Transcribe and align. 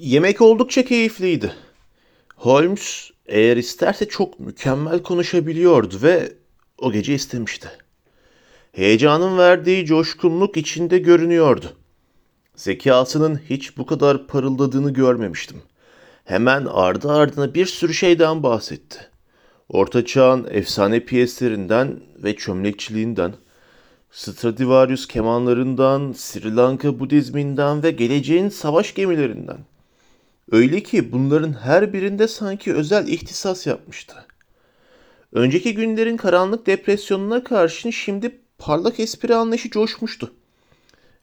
Yemek 0.00 0.40
oldukça 0.40 0.84
keyifliydi. 0.84 1.52
Holmes 2.36 3.10
eğer 3.26 3.56
isterse 3.56 4.08
çok 4.08 4.40
mükemmel 4.40 5.02
konuşabiliyordu 5.02 5.98
ve 6.02 6.32
o 6.78 6.92
gece 6.92 7.14
istemişti. 7.14 7.68
Heyecanın 8.72 9.38
verdiği 9.38 9.86
coşkunluk 9.86 10.56
içinde 10.56 10.98
görünüyordu. 10.98 11.66
Zekasının 12.56 13.40
hiç 13.50 13.76
bu 13.76 13.86
kadar 13.86 14.26
parıldadığını 14.26 14.92
görmemiştim. 14.92 15.62
Hemen 16.24 16.64
ardı 16.64 17.12
ardına 17.12 17.54
bir 17.54 17.66
sürü 17.66 17.94
şeyden 17.94 18.42
bahsetti. 18.42 18.98
Orta 19.68 20.06
Çağ'ın 20.06 20.46
efsane 20.50 21.04
piyeslerinden 21.04 22.00
ve 22.16 22.36
çömlekçiliğinden, 22.36 23.34
Stradivarius 24.10 25.06
kemanlarından, 25.08 26.12
Sri 26.12 26.56
Lanka 26.56 27.00
Budizminden 27.00 27.82
ve 27.82 27.90
geleceğin 27.90 28.48
savaş 28.48 28.94
gemilerinden. 28.94 29.58
Öyle 30.52 30.82
ki 30.82 31.12
bunların 31.12 31.52
her 31.52 31.92
birinde 31.92 32.28
sanki 32.28 32.74
özel 32.74 33.08
ihtisas 33.08 33.66
yapmıştı. 33.66 34.14
Önceki 35.32 35.74
günlerin 35.74 36.16
karanlık 36.16 36.66
depresyonuna 36.66 37.44
karşın 37.44 37.90
şimdi 37.90 38.40
parlak 38.58 39.00
espri 39.00 39.34
anlayışı 39.34 39.70
coşmuştu. 39.70 40.34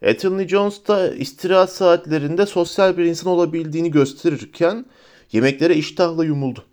Attorney 0.08 0.48
Jones 0.48 0.86
da 0.88 1.14
istirahat 1.14 1.72
saatlerinde 1.72 2.46
sosyal 2.46 2.96
bir 2.96 3.04
insan 3.04 3.32
olabildiğini 3.32 3.90
gösterirken 3.90 4.86
yemeklere 5.32 5.74
iştahla 5.74 6.24
yumuldu. 6.24 6.64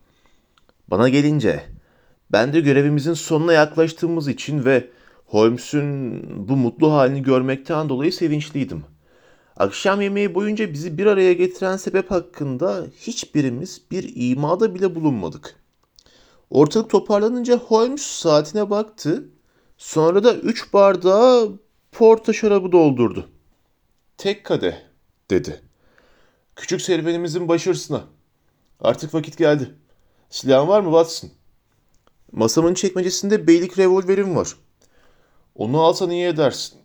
Bana 0.87 1.09
gelince 1.09 1.63
ben 2.31 2.53
de 2.53 2.59
görevimizin 2.59 3.13
sonuna 3.13 3.53
yaklaştığımız 3.53 4.27
için 4.27 4.65
ve 4.65 4.89
Holmes'un 5.25 6.23
bu 6.47 6.55
mutlu 6.55 6.93
halini 6.93 7.23
görmekten 7.23 7.89
dolayı 7.89 8.13
sevinçliydim. 8.13 8.83
Akşam 9.57 10.01
yemeği 10.01 10.35
boyunca 10.35 10.73
bizi 10.73 10.97
bir 10.97 11.05
araya 11.05 11.33
getiren 11.33 11.77
sebep 11.77 12.11
hakkında 12.11 12.87
hiçbirimiz 12.97 13.81
bir 13.91 14.11
imada 14.15 14.75
bile 14.75 14.95
bulunmadık. 14.95 15.55
Ortalık 16.49 16.89
toparlanınca 16.89 17.57
Holmes 17.57 18.01
saatine 18.01 18.69
baktı. 18.69 19.29
Sonra 19.77 20.23
da 20.23 20.35
üç 20.35 20.73
bardağı 20.73 21.59
porta 21.91 22.33
şarabı 22.33 22.71
doldurdu. 22.71 23.29
Tek 24.17 24.43
kadeh 24.43 24.75
dedi. 25.29 25.61
Küçük 26.55 26.81
serüvenimizin 26.81 27.47
başarısına. 27.47 28.03
Artık 28.79 29.13
vakit 29.13 29.37
geldi. 29.37 29.75
Silahın 30.29 30.67
var 30.67 30.81
mı 30.81 30.89
Watson? 30.89 31.29
Masamın 32.31 32.73
çekmecesinde 32.73 33.47
beylik 33.47 33.79
revolverim 33.79 34.35
var. 34.35 34.55
Onu 35.55 35.81
alsan 35.81 36.09
iyi 36.09 36.25
edersin. 36.25 36.79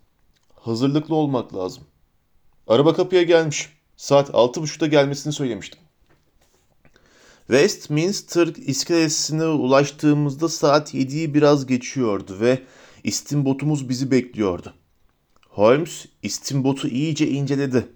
Hazırlıklı 0.55 1.14
olmak 1.14 1.55
lazım. 1.55 1.88
Araba 2.69 2.94
kapıya 2.94 3.22
gelmiş. 3.22 3.69
Saat 3.97 4.34
altı 4.34 4.62
buçukta 4.62 4.86
gelmesini 4.86 5.33
söylemiştim. 5.33 5.80
Westminster 7.47 8.47
iskelesine 8.47 9.44
ulaştığımızda 9.44 10.48
saat 10.48 10.94
yediyi 10.94 11.34
biraz 11.34 11.66
geçiyordu 11.66 12.41
ve 12.41 12.62
istimbotumuz 13.05 13.88
bizi 13.88 14.10
bekliyordu. 14.10 14.75
Holmes 15.48 16.06
istimbotu 16.22 16.88
iyice 16.88 17.28
inceledi. 17.28 17.88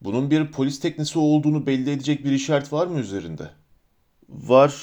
Bunun 0.00 0.30
bir 0.30 0.52
polis 0.52 0.80
teknesi 0.80 1.18
olduğunu 1.18 1.66
belli 1.66 1.90
edecek 1.90 2.24
bir 2.24 2.32
işaret 2.32 2.72
var 2.72 2.86
mı 2.86 3.00
üzerinde? 3.00 3.50
Var 4.28 4.74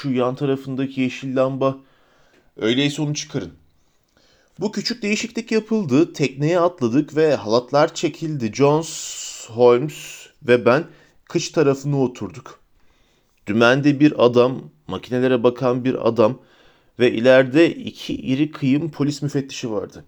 şu 0.00 0.10
yan 0.10 0.34
tarafındaki 0.34 1.00
yeşil 1.00 1.36
lamba. 1.36 1.76
Öyleyse 2.56 3.02
onu 3.02 3.14
çıkarın. 3.14 3.52
Bu 4.60 4.72
küçük 4.72 5.02
değişiklik 5.02 5.52
yapıldı. 5.52 6.12
Tekneye 6.12 6.60
atladık 6.60 7.16
ve 7.16 7.34
halatlar 7.34 7.94
çekildi. 7.94 8.52
Jones, 8.54 9.48
Holmes 9.50 10.26
ve 10.42 10.64
ben 10.64 10.84
kıç 11.24 11.48
tarafına 11.48 12.02
oturduk. 12.02 12.60
Dümende 13.46 14.00
bir 14.00 14.24
adam, 14.24 14.70
makinelere 14.86 15.42
bakan 15.42 15.84
bir 15.84 16.08
adam 16.08 16.38
ve 16.98 17.12
ileride 17.12 17.74
iki 17.74 18.14
iri 18.14 18.50
kıyım 18.50 18.90
polis 18.90 19.22
müfettişi 19.22 19.70
vardı. 19.70 20.04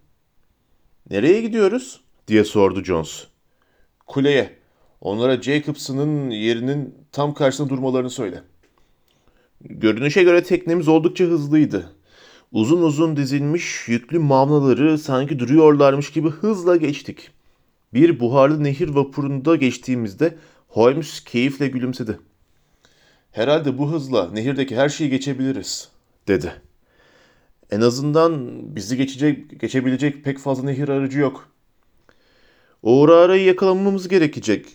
Nereye 1.10 1.40
gidiyoruz? 1.40 2.00
diye 2.28 2.44
sordu 2.44 2.84
Jones. 2.84 3.26
Kuleye. 4.06 4.58
Onlara 5.00 5.42
Jacobson'ın 5.42 6.30
yerinin 6.30 6.94
tam 7.12 7.34
karşısında 7.34 7.68
durmalarını 7.68 8.10
söyle. 8.10 8.42
Görünüşe 9.60 10.22
göre 10.22 10.42
teknemiz 10.42 10.88
oldukça 10.88 11.24
hızlıydı. 11.24 11.92
Uzun 12.52 12.82
uzun 12.82 13.16
dizilmiş 13.16 13.88
yüklü 13.88 14.18
mavnaları 14.18 14.98
sanki 14.98 15.38
duruyorlarmış 15.38 16.12
gibi 16.12 16.30
hızla 16.30 16.76
geçtik. 16.76 17.30
Bir 17.94 18.20
buharlı 18.20 18.64
nehir 18.64 18.88
vapurunda 18.88 19.56
geçtiğimizde 19.56 20.38
Holmes 20.68 21.24
keyifle 21.24 21.68
gülümsedi. 21.68 22.18
Herhalde 23.30 23.78
bu 23.78 23.92
hızla 23.92 24.30
nehirdeki 24.30 24.76
her 24.76 24.88
şeyi 24.88 25.10
geçebiliriz, 25.10 25.88
dedi. 26.28 26.62
En 27.70 27.80
azından 27.80 28.50
bizi 28.76 28.96
geçecek, 28.96 29.60
geçebilecek 29.60 30.24
pek 30.24 30.38
fazla 30.38 30.64
nehir 30.64 30.88
aracı 30.88 31.18
yok. 31.18 31.48
O 32.82 33.08
arayı 33.08 33.44
yakalamamız 33.44 34.08
gerekecek. 34.08 34.66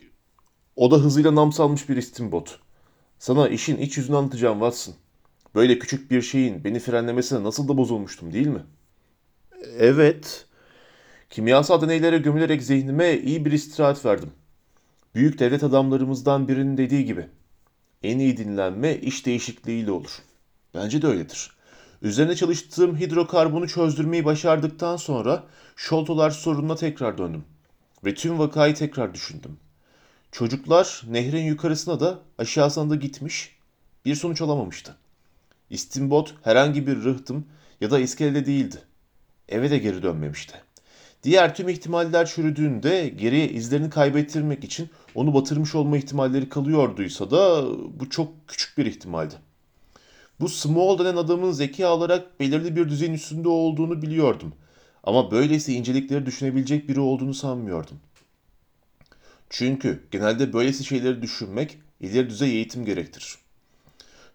O 0.75 0.91
da 0.91 0.95
hızıyla 0.95 1.35
nam 1.35 1.51
salmış 1.51 1.89
bir 1.89 1.97
istimbot. 1.97 2.59
Sana 3.19 3.49
işin 3.49 3.77
iç 3.77 3.97
yüzünü 3.97 4.15
anlatacağım 4.15 4.59
Watson. 4.59 4.95
Böyle 5.57 5.79
küçük 5.79 6.12
bir 6.12 6.22
şeyin 6.22 6.63
beni 6.63 6.79
frenlemesine 6.79 7.44
nasıl 7.44 7.68
da 7.68 7.78
bozulmuştum 7.78 8.34
değil 8.34 8.47
mi? 8.47 8.63
Evet. 9.78 10.45
Kimyasal 11.29 11.81
deneylere 11.81 12.18
gömülerek 12.18 12.63
zihnime 12.63 13.18
iyi 13.18 13.45
bir 13.45 13.51
istirahat 13.51 14.06
verdim. 14.06 14.31
Büyük 15.16 15.40
devlet 15.40 15.63
adamlarımızdan 15.63 16.47
birinin 16.47 16.78
dediği 16.78 17.06
gibi. 17.06 17.28
En 18.03 18.19
iyi 18.19 18.38
dinlenme 18.38 18.95
iş 18.95 19.25
değişikliğiyle 19.25 19.91
olur. 19.91 20.09
Bence 20.73 21.01
de 21.01 21.07
öyledir. 21.07 21.51
Üzerine 22.01 22.35
çalıştığım 22.35 22.97
hidrokarbonu 22.97 23.68
çözdürmeyi 23.68 24.25
başardıktan 24.25 24.97
sonra 24.97 25.44
şoltolar 25.75 26.29
sorununa 26.29 26.75
tekrar 26.75 27.18
döndüm. 27.18 27.44
Ve 28.06 28.13
tüm 28.13 28.39
vakayı 28.39 28.75
tekrar 28.75 29.13
düşündüm. 29.13 29.57
Çocuklar 30.31 31.03
nehrin 31.09 31.45
yukarısına 31.45 32.00
da 32.00 32.19
aşağısına 32.38 32.89
da 32.89 32.95
gitmiş, 32.95 33.57
bir 34.06 34.16
sonuç 34.16 34.41
alamamıştı. 34.41 34.95
İstimbot 35.69 36.35
herhangi 36.44 36.88
bir 36.88 37.03
rıhtım 37.03 37.45
ya 37.81 37.91
da 37.91 38.00
iskelede 38.00 38.45
değildi. 38.45 38.78
Eve 39.50 39.72
de 39.72 39.78
geri 39.78 40.03
dönmemişti. 40.03 40.53
Diğer 41.23 41.55
tüm 41.55 41.69
ihtimaller 41.69 42.25
çürüdüğünde 42.25 43.09
geriye 43.09 43.50
izlerini 43.50 43.89
kaybettirmek 43.89 44.63
için 44.63 44.89
onu 45.16 45.33
batırmış 45.33 45.75
olma 45.75 45.97
ihtimalleri 45.97 46.50
kalıyorduysa 46.50 47.31
da 47.31 47.66
bu 48.00 48.09
çok 48.09 48.47
küçük 48.47 48.77
bir 48.77 48.85
ihtimaldi. 48.85 49.35
Bu 50.39 50.50
Small 50.50 51.00
denen 51.00 51.16
adamın 51.16 51.51
zeki 51.51 51.85
olarak 51.85 52.39
belirli 52.39 52.75
bir 52.75 52.89
düzeyin 52.89 53.13
üstünde 53.13 53.50
olduğunu 53.50 54.01
biliyordum. 54.01 54.53
Ama 55.03 55.31
böylesi 55.31 55.73
incelikleri 55.73 56.25
düşünebilecek 56.25 56.89
biri 56.89 57.00
olduğunu 57.00 57.33
sanmıyordum. 57.33 58.00
Çünkü 59.50 60.03
genelde 60.11 60.53
böylesi 60.53 60.83
şeyleri 60.85 61.22
düşünmek 61.22 61.77
ileri 62.00 62.29
düzey 62.29 62.51
eğitim 62.51 62.85
gerektirir. 62.85 63.47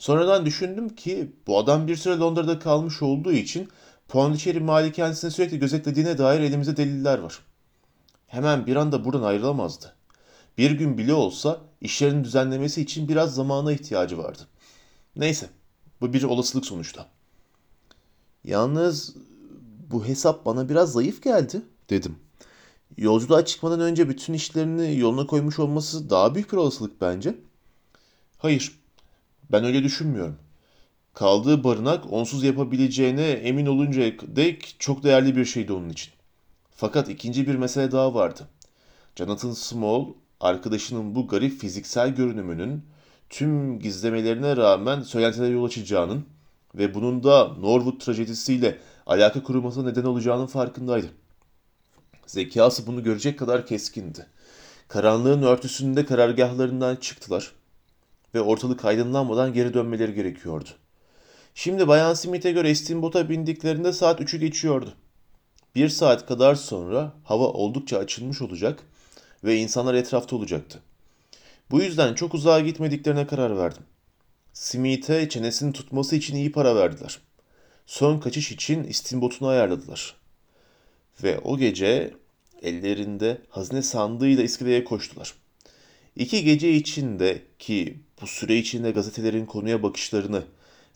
Sonradan 0.03 0.47
düşündüm 0.47 0.89
ki 0.89 1.33
bu 1.47 1.59
adam 1.59 1.89
bir 1.89 1.97
süre 1.97 2.19
Londra'da 2.19 2.59
kalmış 2.59 3.03
olduğu 3.03 3.33
için 3.33 3.69
Pondicherry 4.09 4.61
malikanesini 4.61 5.31
sürekli 5.31 5.59
gözetlediğine 5.59 6.19
dair 6.19 6.41
elimizde 6.41 6.77
deliller 6.77 7.19
var. 7.19 7.39
Hemen 8.27 8.67
bir 8.67 8.77
anda 8.77 9.05
buradan 9.05 9.23
ayrılamazdı. 9.23 9.95
Bir 10.59 10.71
gün 10.71 10.99
bile 10.99 11.15
olsa 11.15 11.61
işlerin 11.81 12.25
düzenlemesi 12.25 12.83
için 12.83 13.09
biraz 13.09 13.35
zamana 13.35 13.73
ihtiyacı 13.73 14.19
vardı. 14.19 14.43
Neyse, 15.17 15.51
bu 16.01 16.13
bir 16.13 16.23
olasılık 16.23 16.67
sonuçta. 16.67 17.07
Yalnız 18.45 19.15
bu 19.91 20.07
hesap 20.07 20.47
bana 20.47 20.69
biraz 20.69 20.93
zayıf 20.93 21.23
geldi, 21.23 21.63
dedim. 21.91 22.17
Yolculuğa 22.97 23.45
çıkmadan 23.45 23.81
önce 23.81 24.09
bütün 24.09 24.35
işlerini 24.35 24.99
yoluna 24.99 25.27
koymuş 25.27 25.59
olması 25.59 26.11
daha 26.11 26.35
büyük 26.35 26.53
bir 26.53 26.57
olasılık 26.57 27.01
bence. 27.01 27.35
Hayır, 28.39 28.82
ben 29.53 29.65
öyle 29.65 29.83
düşünmüyorum. 29.83 30.37
Kaldığı 31.15 31.65
barınak 31.65 32.13
onsuz 32.13 32.45
yapabileceğine 32.45 33.31
emin 33.31 33.67
oluncaya 33.67 34.13
dek 34.23 34.77
çok 34.79 35.03
değerli 35.03 35.37
bir 35.37 35.45
şeydi 35.45 35.73
onun 35.73 35.89
için. 35.89 36.13
Fakat 36.71 37.09
ikinci 37.09 37.47
bir 37.47 37.55
mesele 37.55 37.93
daha 37.93 38.15
vardı. 38.15 38.49
Jonathan 39.17 39.53
Small, 39.53 40.07
arkadaşının 40.41 41.15
bu 41.15 41.29
garip 41.29 41.61
fiziksel 41.61 42.15
görünümünün 42.15 42.83
tüm 43.31 43.79
gizlemelerine 43.79 44.57
rağmen 44.57 45.03
söylentilere 45.03 45.53
yol 45.53 45.65
açacağının 45.65 46.25
ve 46.75 46.95
bunun 46.95 47.25
da 47.25 47.49
Norwood 47.49 48.01
trajedisiyle 48.01 48.79
alaka 49.07 49.43
kurulmasına 49.43 49.89
neden 49.89 50.05
olacağının 50.05 50.47
farkındaydı. 50.47 51.07
Zekası 52.27 52.87
bunu 52.87 53.03
görecek 53.03 53.39
kadar 53.39 53.67
keskindi. 53.67 54.27
Karanlığın 54.89 55.43
örtüsünde 55.43 56.05
karargahlarından 56.05 56.97
çıktılar 56.97 57.53
ve 58.35 58.41
ortalık 58.41 58.85
aydınlanmadan 58.85 59.53
geri 59.53 59.75
dönmeleri 59.75 60.15
gerekiyordu. 60.15 60.69
Şimdi 61.55 61.89
Bayan 61.89 62.15
Smith'e 62.15 62.53
göre 62.53 62.75
Steamboat'a 62.75 63.29
bindiklerinde 63.29 63.93
saat 63.93 64.21
3'ü 64.21 64.39
geçiyordu. 64.39 64.95
Bir 65.75 65.89
saat 65.89 66.27
kadar 66.27 66.55
sonra 66.55 67.13
hava 67.25 67.47
oldukça 67.47 67.99
açılmış 67.99 68.43
olacak 68.43 68.83
ve 69.45 69.57
insanlar 69.57 69.95
etrafta 69.95 70.37
olacaktı. 70.37 70.83
Bu 71.71 71.83
yüzden 71.83 72.15
çok 72.15 72.35
uzağa 72.35 72.61
gitmediklerine 72.61 73.27
karar 73.27 73.57
verdim. 73.57 73.83
Smith'e 74.53 75.29
çenesini 75.29 75.73
tutması 75.73 76.17
için 76.17 76.37
iyi 76.37 76.53
para 76.53 76.77
verdiler. 76.77 77.19
Son 77.87 78.19
kaçış 78.19 78.53
için 78.53 78.85
istimbotunu 78.85 79.49
ayarladılar. 79.49 80.17
Ve 81.23 81.39
o 81.39 81.59
gece 81.59 82.15
ellerinde 82.63 83.39
hazine 83.49 83.83
sandığıyla 83.83 84.43
iskeleye 84.43 84.85
koştular. 84.85 85.35
İki 86.17 86.45
gece 86.45 86.73
içinde 86.73 87.43
ki 87.59 88.01
bu 88.23 88.27
süre 88.27 88.57
içinde 88.57 88.91
gazetelerin 88.91 89.47
konuya 89.47 89.83
bakışlarını 89.83 90.43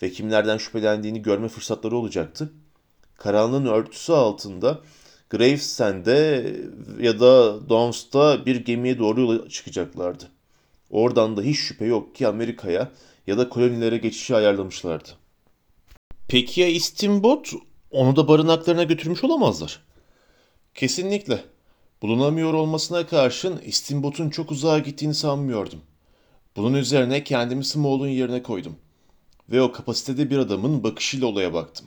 ve 0.02 0.10
kimlerden 0.10 0.58
şüphelendiğini 0.58 1.22
görme 1.22 1.48
fırsatları 1.48 1.96
olacaktı. 1.96 2.52
Karanlığın 3.16 3.66
örtüsü 3.66 4.12
altında 4.12 4.80
Gravesend'e 5.30 6.54
ya 7.00 7.20
da 7.20 7.60
Downs'ta 7.68 8.46
bir 8.46 8.56
gemiye 8.56 8.98
doğru 8.98 9.20
yola 9.20 9.48
çıkacaklardı. 9.48 10.24
Oradan 10.90 11.36
da 11.36 11.42
hiç 11.42 11.58
şüphe 11.58 11.84
yok 11.84 12.14
ki 12.14 12.26
Amerika'ya 12.26 12.92
ya 13.26 13.38
da 13.38 13.48
kolonilere 13.48 13.96
geçişi 13.96 14.36
ayarlamışlardı. 14.36 15.08
Peki 16.28 16.60
ya 16.60 16.68
istimbot? 16.68 17.52
Onu 17.90 18.16
da 18.16 18.28
barınaklarına 18.28 18.84
götürmüş 18.84 19.24
olamazlar. 19.24 19.82
Kesinlikle. 20.74 21.44
Bulunamıyor 22.02 22.54
olmasına 22.54 23.06
karşın 23.06 23.58
istimbotun 23.58 24.30
çok 24.30 24.50
uzağa 24.50 24.78
gittiğini 24.78 25.14
sanmıyordum. 25.14 25.80
Bunun 26.56 26.74
üzerine 26.74 27.24
kendimi 27.24 27.64
Small'un 27.64 28.08
yerine 28.08 28.42
koydum. 28.42 28.76
Ve 29.50 29.62
o 29.62 29.72
kapasitede 29.72 30.30
bir 30.30 30.38
adamın 30.38 30.82
bakışıyla 30.82 31.26
olaya 31.26 31.54
baktım. 31.54 31.86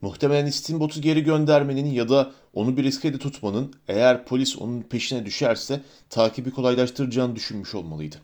Muhtemelen 0.00 0.46
istimbotu 0.46 1.00
geri 1.00 1.24
göndermenin 1.24 1.86
ya 1.86 2.08
da 2.08 2.32
onu 2.54 2.76
bir 2.76 2.84
riskede 2.84 3.18
tutmanın 3.18 3.74
eğer 3.88 4.24
polis 4.24 4.58
onun 4.58 4.82
peşine 4.82 5.26
düşerse 5.26 5.80
takibi 6.10 6.50
kolaylaştıracağını 6.50 7.36
düşünmüş 7.36 7.74
olmalıydı. 7.74 8.16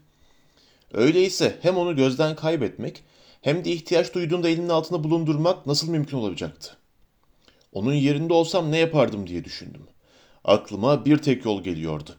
Öyleyse 0.93 1.59
hem 1.63 1.77
onu 1.77 1.97
gözden 1.97 2.37
kaybetmek 2.37 3.03
hem 3.41 3.65
de 3.65 3.73
ihtiyaç 3.73 4.15
duyduğunda 4.15 4.49
elinin 4.49 4.69
altında 4.69 5.05
bulundurmak 5.05 5.67
nasıl 5.67 5.91
mümkün 5.91 6.17
olacaktı? 6.17 6.77
Onun 7.73 7.95
yerinde 7.95 8.33
olsam 8.33 8.73
ne 8.73 8.79
yapardım 8.79 9.27
diye 9.27 9.45
düşündüm. 9.45 9.83
Aklıma 10.45 11.05
bir 11.05 11.19
tek 11.19 11.45
yol 11.45 11.63
geliyordu. 11.63 12.11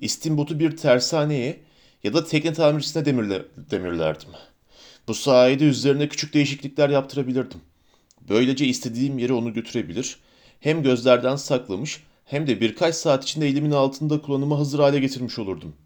İstimbotu 0.00 0.58
bir 0.58 0.76
tersaneye 0.76 1.69
ya 2.04 2.14
da 2.14 2.24
tekne 2.24 2.52
tamircisine 2.52 3.04
demirle, 3.04 3.42
demirlerdim. 3.70 4.28
Bu 5.08 5.14
sayede 5.14 5.64
üzerine 5.64 6.08
küçük 6.08 6.34
değişiklikler 6.34 6.88
yaptırabilirdim. 6.88 7.60
Böylece 8.28 8.66
istediğim 8.66 9.18
yere 9.18 9.32
onu 9.32 9.52
götürebilir, 9.52 10.18
hem 10.60 10.82
gözlerden 10.82 11.36
saklamış 11.36 12.02
hem 12.24 12.46
de 12.46 12.60
birkaç 12.60 12.94
saat 12.94 13.24
içinde 13.24 13.48
elimin 13.48 13.70
altında 13.70 14.20
kullanıma 14.20 14.58
hazır 14.58 14.78
hale 14.78 14.98
getirmiş 14.98 15.38
olurdum. 15.38 15.76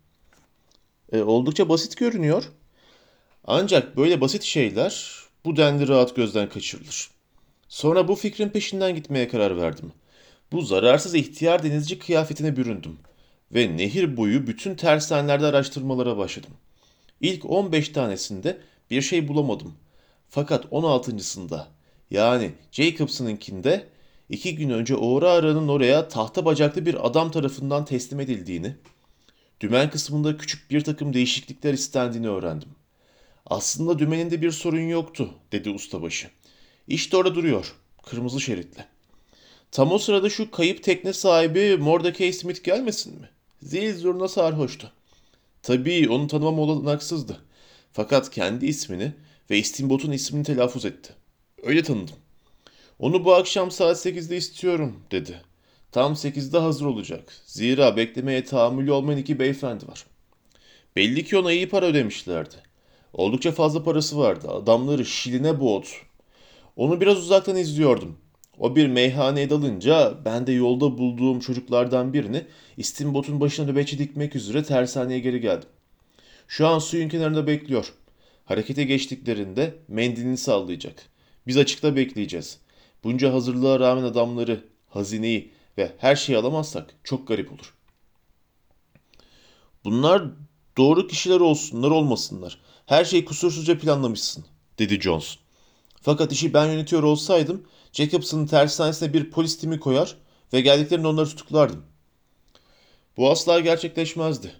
E, 1.12 1.22
oldukça 1.22 1.68
basit 1.68 1.96
görünüyor. 1.96 2.44
Ancak 3.44 3.96
böyle 3.96 4.20
basit 4.20 4.42
şeyler 4.42 5.12
bu 5.44 5.56
denli 5.56 5.88
rahat 5.88 6.16
gözden 6.16 6.48
kaçırılır. 6.48 7.10
Sonra 7.68 8.08
bu 8.08 8.14
fikrin 8.14 8.48
peşinden 8.48 8.94
gitmeye 8.94 9.28
karar 9.28 9.56
verdim. 9.56 9.92
Bu 10.52 10.62
zararsız 10.62 11.14
ihtiyar 11.14 11.62
denizci 11.62 11.98
kıyafetine 11.98 12.56
büründüm 12.56 12.98
ve 13.54 13.76
nehir 13.76 14.16
boyu 14.16 14.46
bütün 14.46 14.74
tersanelerde 14.74 15.46
araştırmalara 15.46 16.16
başladım. 16.16 16.50
İlk 17.20 17.50
15 17.50 17.88
tanesinde 17.88 18.58
bir 18.90 19.02
şey 19.02 19.28
bulamadım. 19.28 19.74
Fakat 20.28 20.64
16.sında 20.64 21.68
yani 22.10 22.52
Jacobson'ınkinde 22.72 23.86
iki 24.28 24.56
gün 24.56 24.70
önce 24.70 24.96
Oğra 24.96 25.30
Aran'ın 25.30 25.68
oraya 25.68 26.08
tahta 26.08 26.44
bacaklı 26.44 26.86
bir 26.86 27.06
adam 27.06 27.30
tarafından 27.30 27.84
teslim 27.84 28.20
edildiğini, 28.20 28.76
dümen 29.60 29.90
kısmında 29.90 30.36
küçük 30.36 30.70
bir 30.70 30.80
takım 30.84 31.14
değişiklikler 31.14 31.72
istendiğini 31.72 32.28
öğrendim. 32.28 32.68
Aslında 33.46 33.98
dümeninde 33.98 34.42
bir 34.42 34.50
sorun 34.50 34.88
yoktu, 34.88 35.34
dedi 35.52 35.70
ustabaşı. 35.70 36.30
İşte 36.88 37.16
orada 37.16 37.34
duruyor, 37.34 37.74
kırmızı 38.02 38.40
şeritli. 38.40 38.84
Tam 39.70 39.92
o 39.92 39.98
sırada 39.98 40.30
şu 40.30 40.50
kayıp 40.50 40.82
tekne 40.82 41.12
sahibi 41.12 41.76
Mordecai 41.76 42.32
Smith 42.32 42.64
gelmesin 42.64 43.20
mi? 43.20 43.28
Zil 43.64 43.98
zurna 43.98 44.28
sarhoştu. 44.28 44.92
Tabii 45.62 46.08
onu 46.08 46.26
tanımam 46.26 46.58
olanaksızdı. 46.58 47.40
Fakat 47.92 48.30
kendi 48.30 48.66
ismini 48.66 49.12
ve 49.50 49.58
istimbotun 49.58 50.12
ismini 50.12 50.44
telaffuz 50.44 50.84
etti. 50.84 51.12
Öyle 51.62 51.82
tanıdım. 51.82 52.16
Onu 52.98 53.24
bu 53.24 53.34
akşam 53.34 53.70
saat 53.70 54.06
8'de 54.06 54.36
istiyorum 54.36 55.00
dedi. 55.10 55.42
Tam 55.92 56.12
8'de 56.12 56.58
hazır 56.58 56.86
olacak. 56.86 57.32
Zira 57.46 57.96
beklemeye 57.96 58.44
tahammülü 58.44 58.92
olmayan 58.92 59.18
iki 59.18 59.38
beyefendi 59.38 59.88
var. 59.88 60.06
Belli 60.96 61.24
ki 61.24 61.38
ona 61.38 61.52
iyi 61.52 61.68
para 61.68 61.86
ödemişlerdi. 61.86 62.56
Oldukça 63.12 63.52
fazla 63.52 63.84
parası 63.84 64.18
vardı. 64.18 64.48
Adamları 64.48 65.04
şiline 65.04 65.60
boğdu. 65.60 65.86
Onu 66.76 67.00
biraz 67.00 67.18
uzaktan 67.18 67.56
izliyordum. 67.56 68.16
O 68.58 68.76
bir 68.76 68.86
meyhaneye 68.86 69.50
dalınca 69.50 70.14
ben 70.24 70.46
de 70.46 70.52
yolda 70.52 70.98
bulduğum 70.98 71.40
çocuklardan 71.40 72.12
birini 72.12 72.46
istimbotun 72.76 73.40
başına 73.40 73.66
nöbetçi 73.66 73.98
dikmek 73.98 74.36
üzere 74.36 74.62
tersaneye 74.62 75.20
geri 75.20 75.40
geldim. 75.40 75.68
Şu 76.48 76.66
an 76.66 76.78
suyun 76.78 77.08
kenarında 77.08 77.46
bekliyor. 77.46 77.92
Harekete 78.44 78.84
geçtiklerinde 78.84 79.74
mendilini 79.88 80.36
sallayacak. 80.36 81.02
Biz 81.46 81.56
açıkta 81.56 81.96
bekleyeceğiz. 81.96 82.58
Bunca 83.04 83.32
hazırlığa 83.32 83.80
rağmen 83.80 84.02
adamları, 84.02 84.64
hazineyi 84.88 85.52
ve 85.78 85.92
her 85.98 86.16
şeyi 86.16 86.38
alamazsak 86.38 86.94
çok 87.04 87.28
garip 87.28 87.52
olur. 87.52 87.74
Bunlar 89.84 90.22
doğru 90.76 91.06
kişiler 91.06 91.40
olsunlar 91.40 91.90
olmasınlar. 91.90 92.58
Her 92.86 93.04
şeyi 93.04 93.24
kusursuzca 93.24 93.78
planlamışsın, 93.78 94.44
dedi 94.78 95.00
Jones. 95.00 95.38
Fakat 96.04 96.32
işi 96.32 96.54
ben 96.54 96.66
yönetiyor 96.66 97.02
olsaydım 97.02 97.62
Jacobson'ın 97.92 98.46
tersanesine 98.46 99.12
bir 99.12 99.30
polis 99.30 99.58
timi 99.58 99.80
koyar 99.80 100.16
ve 100.52 100.60
geldiklerinde 100.60 101.06
onları 101.06 101.28
tutuklardım. 101.28 101.84
Bu 103.16 103.30
asla 103.30 103.60
gerçekleşmezdi. 103.60 104.54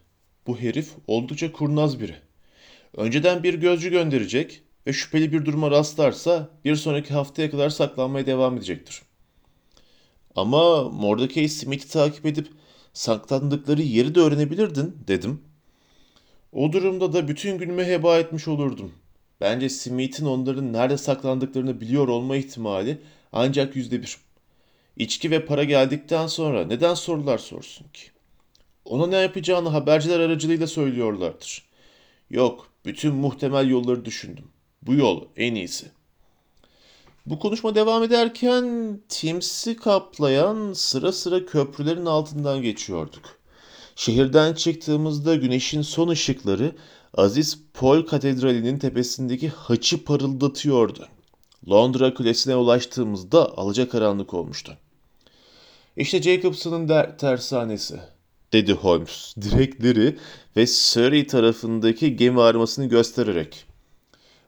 Bu 0.47 0.59
herif 0.59 0.91
oldukça 1.07 1.53
kurnaz 1.53 2.01
biri. 2.01 2.17
Önceden 2.97 3.43
bir 3.43 3.55
gözcü 3.55 3.91
gönderecek 3.91 4.63
ve 4.87 4.93
şüpheli 4.93 5.33
bir 5.33 5.45
duruma 5.45 5.71
rastlarsa 5.71 6.49
bir 6.65 6.77
sonraki 6.77 7.15
haftaya 7.15 7.51
kadar 7.51 7.71
saklanmaya 7.71 8.27
devam 8.27 8.57
edecektir. 8.57 9.03
Ama 10.37 10.89
Mordecai 10.89 11.49
Smith'i 11.49 11.89
takip 11.89 12.27
edip 12.27 12.49
saklandıkları 12.93 13.83
yeri 13.83 14.15
de 14.15 14.21
öğrenebilirdin 14.21 14.97
dedim. 15.09 15.41
O 16.53 16.73
durumda 16.73 17.13
da 17.13 17.29
bütün 17.29 17.59
günümü 17.59 17.85
heba 17.85 18.19
etmiş 18.19 18.49
olurdum. 18.49 18.93
Bence 19.45 19.69
Smith'in 19.69 20.27
onların 20.27 20.73
nerede 20.73 20.99
saklandıklarını 20.99 21.81
biliyor 21.81 22.09
olma 22.09 22.37
ihtimali 22.37 22.99
ancak 23.33 23.77
yüzde 23.77 24.03
bir. 24.03 24.17
İçki 24.97 25.31
ve 25.31 25.47
para 25.47 25.65
geldikten 25.65 26.27
sonra 26.27 26.67
neden 26.67 26.95
sorular 26.95 27.39
sorsun 27.39 27.87
ki? 27.93 28.03
Ona 28.85 29.07
ne 29.07 29.17
yapacağını 29.17 29.69
haberciler 29.69 30.21
aracılığıyla 30.21 30.67
söylüyorlardır. 30.67 31.63
Yok, 32.31 32.69
bütün 32.85 33.15
muhtemel 33.15 33.69
yolları 33.69 34.05
düşündüm. 34.05 34.45
Bu 34.83 34.95
yol 34.95 35.25
en 35.37 35.55
iyisi. 35.55 35.87
Bu 37.27 37.39
konuşma 37.39 37.75
devam 37.75 38.03
ederken 38.03 39.01
Tims'i 39.09 39.77
kaplayan 39.77 40.73
sıra 40.73 41.13
sıra 41.13 41.47
köprülerin 41.47 42.07
altından 42.07 42.63
geçiyorduk. 42.63 43.39
Şehirden 43.97 44.55
çıktığımızda 44.55 45.35
güneşin 45.35 45.83
son 45.83 46.09
ışıkları 46.09 46.73
Aziz 47.17 47.59
Paul 47.75 48.03
Katedrali'nin 48.03 48.79
tepesindeki 48.79 49.49
haçı 49.49 50.05
parıldatıyordu. 50.05 51.09
Londra 51.71 52.15
Kulesi'ne 52.15 52.57
ulaştığımızda 52.57 53.59
alacakaranlık 53.59 54.35
olmuştu. 54.35 54.77
İşte 55.97 56.23
Jacobson'ın 56.23 57.17
tersanesi, 57.19 58.01
dedi 58.53 58.73
Holmes 58.73 59.35
direkleri 59.41 60.17
ve 60.57 60.67
Surrey 60.67 61.27
tarafındaki 61.27 62.17
gemi 62.17 62.41
armasını 62.41 62.87
göstererek. 62.87 63.65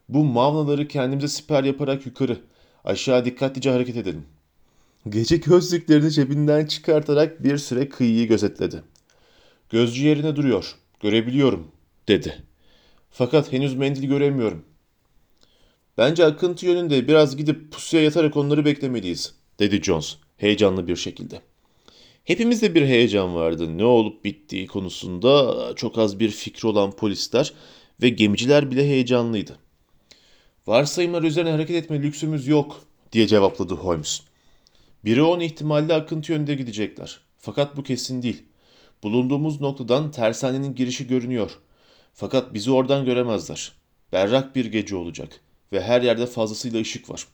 Bu 0.09 0.23
mavnaları 0.23 0.87
kendimize 0.87 1.27
siper 1.27 1.63
yaparak 1.63 2.05
yukarı, 2.05 2.41
aşağı 2.83 3.25
dikkatlice 3.25 3.71
hareket 3.71 3.97
edelim. 3.97 4.25
Gece 5.09 5.37
gözlüklerini 5.37 6.11
cebinden 6.11 6.65
çıkartarak 6.65 7.43
bir 7.43 7.57
süre 7.57 7.89
kıyıyı 7.89 8.27
gözetledi. 8.27 8.83
Gözcü 9.69 10.07
yerine 10.07 10.35
duruyor, 10.35 10.75
görebiliyorum, 10.99 11.67
dedi. 12.07 12.43
Fakat 13.11 13.51
henüz 13.53 13.75
mendil 13.75 14.07
göremiyorum. 14.07 14.65
Bence 15.97 16.25
akıntı 16.25 16.65
yönünde 16.65 17.07
biraz 17.07 17.37
gidip 17.37 17.71
pusuya 17.71 18.03
yatarak 18.03 18.37
onları 18.37 18.65
beklemeliyiz, 18.65 19.35
dedi 19.59 19.83
Jones 19.83 20.15
heyecanlı 20.37 20.87
bir 20.87 20.95
şekilde. 20.95 21.41
Hepimizde 22.23 22.75
bir 22.75 22.81
heyecan 22.85 23.35
vardı. 23.35 23.77
Ne 23.77 23.85
olup 23.85 24.25
bittiği 24.25 24.67
konusunda 24.67 25.55
çok 25.75 25.97
az 25.97 26.19
bir 26.19 26.29
fikri 26.29 26.67
olan 26.67 26.91
polisler 26.91 27.53
ve 28.01 28.09
gemiciler 28.09 28.71
bile 28.71 28.83
heyecanlıydı. 28.83 29.59
Varsayımlar 30.67 31.23
üzerine 31.23 31.51
hareket 31.51 31.75
etme 31.75 32.01
lüksümüz 32.01 32.47
yok 32.47 32.81
diye 33.11 33.27
cevapladı 33.27 33.73
Holmes. 33.73 34.21
Biri 35.05 35.21
on 35.21 35.39
ihtimalle 35.39 35.93
akıntı 35.93 36.31
yönünde 36.31 36.55
gidecekler. 36.55 37.19
Fakat 37.37 37.77
bu 37.77 37.83
kesin 37.83 38.21
değil. 38.21 38.43
Bulunduğumuz 39.03 39.61
noktadan 39.61 40.11
tersanenin 40.11 40.75
girişi 40.75 41.07
görünüyor. 41.07 41.51
Fakat 42.19 42.53
bizi 42.53 42.71
oradan 42.71 43.05
göremezler. 43.05 43.71
Berrak 44.11 44.55
bir 44.55 44.65
gece 44.65 44.95
olacak 44.95 45.39
ve 45.71 45.81
her 45.81 46.01
yerde 46.01 46.25
fazlasıyla 46.25 46.81
ışık 46.81 47.09
var. 47.09 47.27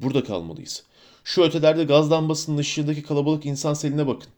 Burada 0.00 0.24
kalmalıyız. 0.24 0.84
Şu 1.24 1.42
ötelerde 1.42 1.84
gaz 1.84 2.10
lambasının 2.10 2.58
ışığındaki 2.58 3.02
kalabalık 3.02 3.46
insan 3.46 3.74
seline 3.74 4.06
bakın. 4.06 4.28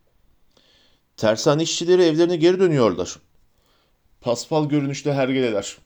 Tersane 1.17 1.63
işçileri 1.63 2.03
evlerine 2.03 2.37
geri 2.37 2.61
dönüyorlar. 2.61 3.17
Paspal 4.21 4.69
görünüşlü 4.69 5.13
hergeleler. 5.13 5.77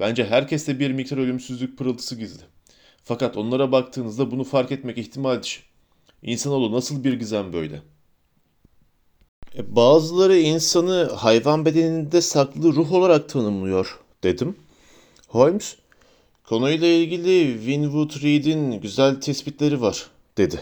Bence 0.00 0.24
herkeste 0.24 0.78
bir 0.78 0.90
miktar 0.90 1.18
ölümsüzlük 1.18 1.78
pırıltısı 1.78 2.16
gizli. 2.16 2.42
Fakat 3.04 3.36
onlara 3.36 3.72
baktığınızda 3.72 4.30
bunu 4.30 4.44
fark 4.44 4.72
etmek 4.72 4.98
ihtimal 4.98 5.42
dışı. 5.42 5.60
İnsanoğlu 6.22 6.72
nasıl 6.72 7.04
bir 7.04 7.12
gizem 7.12 7.52
böyle? 7.52 7.82
E, 9.58 9.76
bazıları 9.76 10.38
insanı 10.38 11.10
hayvan 11.16 11.64
bedeninde 11.64 12.20
saklı 12.20 12.72
ruh 12.72 12.92
olarak 12.92 13.28
tanımlıyor, 13.28 14.00
dedim. 14.22 14.56
Holmes, 15.28 15.76
konuyla 16.44 16.86
ilgili 16.86 17.54
Winwood 17.58 18.22
Reed'in 18.22 18.80
güzel 18.80 19.20
tespitleri 19.20 19.80
var, 19.80 20.06
dedi. 20.36 20.60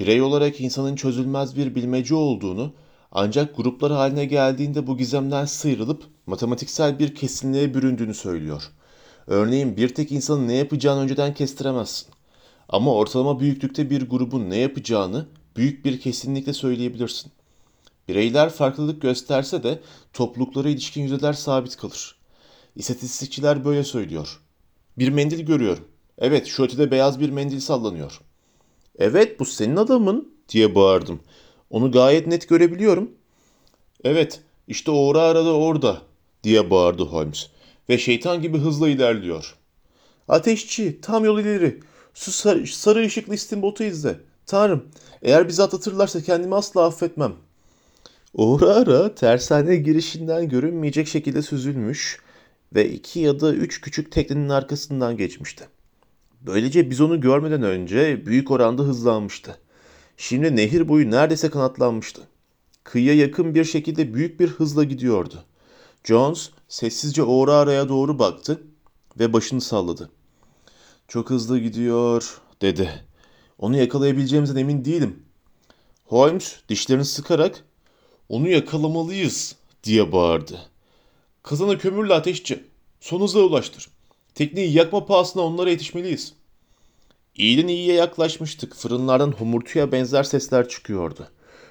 Birey 0.00 0.22
olarak 0.22 0.60
insanın 0.60 0.96
çözülmez 0.96 1.56
bir 1.56 1.74
bilmece 1.74 2.14
olduğunu, 2.14 2.72
ancak 3.12 3.56
gruplar 3.56 3.92
haline 3.92 4.24
geldiğinde 4.24 4.86
bu 4.86 4.98
gizemden 4.98 5.44
sıyrılıp 5.44 6.04
matematiksel 6.26 6.98
bir 6.98 7.14
kesinliğe 7.14 7.74
büründüğünü 7.74 8.14
söylüyor. 8.14 8.62
Örneğin 9.26 9.76
bir 9.76 9.94
tek 9.94 10.12
insanın 10.12 10.48
ne 10.48 10.54
yapacağını 10.54 11.00
önceden 11.00 11.34
kestiremezsin. 11.34 12.08
Ama 12.68 12.94
ortalama 12.94 13.40
büyüklükte 13.40 13.90
bir 13.90 14.08
grubun 14.08 14.50
ne 14.50 14.56
yapacağını 14.56 15.26
büyük 15.56 15.84
bir 15.84 16.00
kesinlikle 16.00 16.52
söyleyebilirsin. 16.52 17.32
Bireyler 18.10 18.50
farklılık 18.50 19.02
gösterse 19.02 19.62
de 19.62 19.80
topluluklara 20.12 20.68
ilişkin 20.68 21.02
yüzdeler 21.02 21.32
sabit 21.32 21.76
kalır. 21.76 22.14
İstatistikçiler 22.76 23.64
böyle 23.64 23.84
söylüyor. 23.84 24.40
Bir 24.98 25.08
mendil 25.08 25.46
görüyorum. 25.46 25.88
Evet 26.18 26.46
şu 26.46 26.62
ötede 26.62 26.90
beyaz 26.90 27.20
bir 27.20 27.30
mendil 27.30 27.60
sallanıyor. 27.60 28.20
Evet 28.98 29.40
bu 29.40 29.44
senin 29.44 29.76
adamın 29.76 30.34
diye 30.48 30.74
bağırdım. 30.74 31.20
Onu 31.70 31.92
gayet 31.92 32.26
net 32.26 32.48
görebiliyorum. 32.48 33.10
Evet 34.04 34.40
işte 34.68 34.90
o 34.90 35.10
ara 35.10 35.20
arada 35.22 35.54
orada 35.54 36.02
diye 36.44 36.70
bağırdı 36.70 37.02
Holmes 37.02 37.46
ve 37.88 37.98
şeytan 37.98 38.42
gibi 38.42 38.58
hızla 38.58 38.88
ilerliyor. 38.88 39.56
Ateşçi 40.28 41.00
tam 41.00 41.24
yol 41.24 41.38
ileri. 41.38 41.80
Şu 42.14 42.32
sarı, 42.32 42.66
sarı 42.66 43.06
ışıklı 43.06 43.34
istimbotu 43.34 43.84
izle. 43.84 44.20
Tanrım 44.46 44.84
eğer 45.22 45.48
bizi 45.48 45.62
atlatırlarsa 45.62 46.22
kendimi 46.22 46.54
asla 46.54 46.86
affetmem. 46.86 47.34
Uğra 48.34 48.74
ara 48.74 49.14
tersane 49.14 49.76
girişinden 49.76 50.48
görünmeyecek 50.48 51.08
şekilde 51.08 51.42
süzülmüş 51.42 52.20
ve 52.74 52.90
iki 52.90 53.20
ya 53.20 53.40
da 53.40 53.54
üç 53.54 53.80
küçük 53.80 54.12
teknenin 54.12 54.48
arkasından 54.48 55.16
geçmişti. 55.16 55.68
Böylece 56.40 56.90
biz 56.90 57.00
onu 57.00 57.20
görmeden 57.20 57.62
önce 57.62 58.26
büyük 58.26 58.50
oranda 58.50 58.82
hızlanmıştı. 58.82 59.58
Şimdi 60.16 60.56
nehir 60.56 60.88
boyu 60.88 61.10
neredeyse 61.10 61.50
kanatlanmıştı. 61.50 62.22
Kıyıya 62.84 63.14
yakın 63.14 63.54
bir 63.54 63.64
şekilde 63.64 64.14
büyük 64.14 64.40
bir 64.40 64.48
hızla 64.48 64.84
gidiyordu. 64.84 65.44
Jones 66.04 66.50
sessizce 66.68 67.22
Uğra 67.22 67.54
araya 67.54 67.88
doğru 67.88 68.18
baktı 68.18 68.62
ve 69.18 69.32
başını 69.32 69.60
salladı. 69.60 70.10
Çok 71.08 71.30
hızlı 71.30 71.58
gidiyor 71.58 72.40
dedi. 72.62 72.90
Onu 73.58 73.76
yakalayabileceğimizden 73.76 74.60
emin 74.60 74.84
değilim. 74.84 75.22
Holmes 76.04 76.56
dişlerini 76.68 77.04
sıkarak 77.04 77.64
onu 78.30 78.48
yakalamalıyız 78.48 79.56
diye 79.84 80.12
bağırdı. 80.12 80.60
Kazana 81.42 81.78
kömürle 81.78 82.14
ateşçi. 82.14 82.64
Son 83.00 83.20
hıza 83.20 83.38
ulaştır. 83.40 83.88
Tekneyi 84.34 84.72
yakma 84.72 85.06
pahasına 85.06 85.42
onlara 85.42 85.70
yetişmeliyiz. 85.70 86.32
İyiden 87.36 87.68
iyiye 87.68 87.94
yaklaşmıştık. 87.94 88.74
Fırınlardan 88.74 89.32
homurtuya 89.32 89.92
benzer 89.92 90.22
sesler 90.22 90.68
çıkıyordu. 90.68 91.28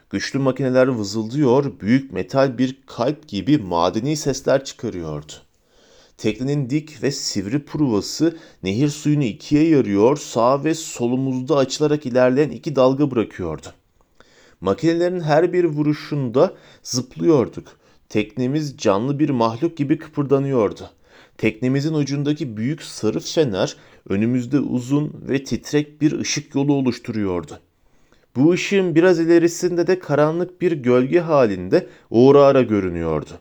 Güçlü 0.09 0.39
makineler 0.39 0.87
vızıldıyor, 0.87 1.79
büyük 1.79 2.11
metal 2.13 2.57
bir 2.57 2.77
kalp 2.85 3.27
gibi 3.27 3.57
madeni 3.57 4.17
sesler 4.17 4.65
çıkarıyordu. 4.65 5.33
Teknenin 6.17 6.69
dik 6.69 7.03
ve 7.03 7.11
sivri 7.11 7.65
pruvası 7.65 8.37
nehir 8.63 8.89
suyunu 8.89 9.23
ikiye 9.23 9.69
yarıyor, 9.69 10.17
sağ 10.17 10.63
ve 10.63 10.73
solumuzda 10.73 11.57
açılarak 11.57 12.05
ilerleyen 12.05 12.49
iki 12.49 12.75
dalga 12.75 13.11
bırakıyordu. 13.11 13.67
Makinelerin 14.61 15.19
her 15.19 15.53
bir 15.53 15.65
vuruşunda 15.65 16.53
zıplıyorduk. 16.83 17.67
Teknemiz 18.09 18.77
canlı 18.77 19.19
bir 19.19 19.29
mahluk 19.29 19.77
gibi 19.77 19.97
kıpırdanıyordu. 19.97 20.89
Teknemizin 21.37 21.93
ucundaki 21.93 22.57
büyük 22.57 22.83
sarı 22.83 23.19
fener 23.19 23.75
önümüzde 24.09 24.59
uzun 24.59 25.13
ve 25.29 25.43
titrek 25.43 26.01
bir 26.01 26.19
ışık 26.19 26.55
yolu 26.55 26.73
oluşturuyordu. 26.73 27.59
Bu 28.35 28.51
ışığın 28.51 28.95
biraz 28.95 29.19
ilerisinde 29.19 29.87
de 29.87 29.99
karanlık 29.99 30.61
bir 30.61 30.71
gölge 30.71 31.19
halinde 31.19 31.87
uğra 32.09 32.43
ara 32.43 32.61
görünüyordu. 32.61 33.31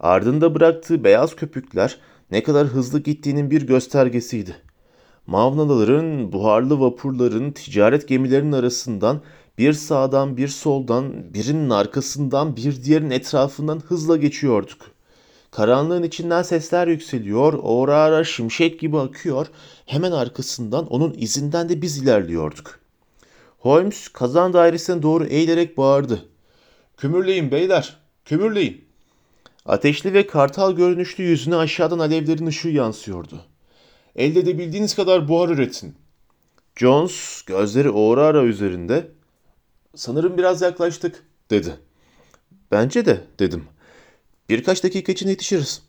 Ardında 0.00 0.54
bıraktığı 0.54 1.04
beyaz 1.04 1.36
köpükler 1.36 1.98
ne 2.30 2.42
kadar 2.42 2.66
hızlı 2.66 3.00
gittiğinin 3.00 3.50
bir 3.50 3.66
göstergesiydi. 3.66 4.56
Mavnaların, 5.26 6.32
buharlı 6.32 6.80
vapurların, 6.80 7.50
ticaret 7.50 8.08
gemilerinin 8.08 8.52
arasından 8.52 9.20
bir 9.58 9.72
sağdan 9.72 10.36
bir 10.36 10.48
soldan, 10.48 11.34
birinin 11.34 11.70
arkasından 11.70 12.56
bir 12.56 12.84
diğerinin 12.84 13.10
etrafından 13.10 13.82
hızla 13.88 14.16
geçiyorduk. 14.16 14.78
Karanlığın 15.50 16.02
içinden 16.02 16.42
sesler 16.42 16.86
yükseliyor, 16.86 17.52
ora 17.62 17.96
ara 17.96 18.24
şimşek 18.24 18.80
gibi 18.80 18.98
akıyor, 18.98 19.46
hemen 19.86 20.12
arkasından 20.12 20.86
onun 20.86 21.14
izinden 21.18 21.68
de 21.68 21.82
biz 21.82 21.98
ilerliyorduk. 21.98 22.78
Holmes 23.58 24.08
kazan 24.08 24.52
dairesine 24.52 25.02
doğru 25.02 25.24
eğilerek 25.24 25.76
bağırdı. 25.76 26.24
Kömürleyin 26.96 27.50
beyler, 27.50 27.96
kömürleyin. 28.24 28.84
Ateşli 29.66 30.14
ve 30.14 30.26
kartal 30.26 30.76
görünüşlü 30.76 31.24
yüzüne 31.24 31.56
aşağıdan 31.56 31.98
alevlerin 31.98 32.46
ışığı 32.46 32.68
yansıyordu. 32.68 33.40
Elde 34.16 34.40
edebildiğiniz 34.40 34.94
kadar 34.94 35.28
buhar 35.28 35.48
üretin. 35.48 35.94
Jones 36.76 37.42
gözleri 37.42 37.90
ora 37.90 38.22
ara 38.22 38.42
üzerinde 38.42 39.17
Sanırım 39.94 40.38
biraz 40.38 40.62
yaklaştık 40.62 41.24
dedi. 41.50 41.78
Bence 42.70 43.06
de 43.06 43.24
dedim. 43.38 43.64
Birkaç 44.48 44.84
dakika 44.84 45.12
için 45.12 45.28
yetişiriz. 45.28 45.82